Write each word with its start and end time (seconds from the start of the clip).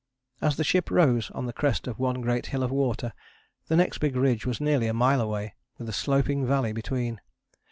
As 0.41 0.55
the 0.55 0.63
ship 0.63 0.89
rose 0.89 1.29
on 1.29 1.45
the 1.45 1.53
crest 1.53 1.85
of 1.85 1.99
one 1.99 2.21
great 2.21 2.47
hill 2.47 2.63
of 2.63 2.71
water 2.71 3.13
the 3.67 3.75
next 3.75 3.99
big 3.99 4.15
ridge 4.15 4.47
was 4.47 4.59
nearly 4.59 4.87
a 4.87 4.95
mile 4.95 5.21
away, 5.21 5.53
with 5.77 5.87
a 5.87 5.93
sloping 5.93 6.43
valley 6.43 6.73
between. 6.73 7.21